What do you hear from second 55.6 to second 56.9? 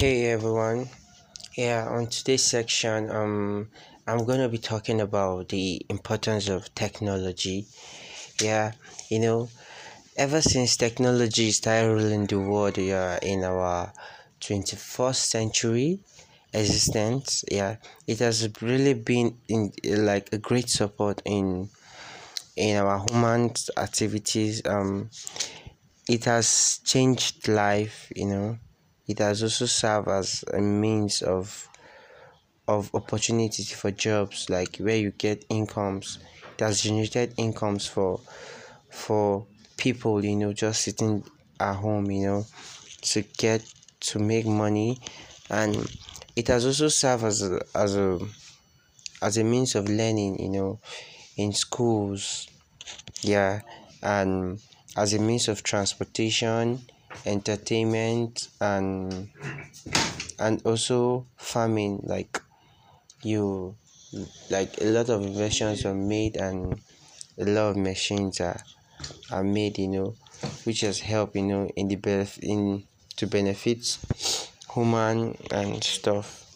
transportation